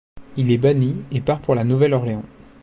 [0.35, 2.23] Il est banni et part pour La Nouvelle-Orléans.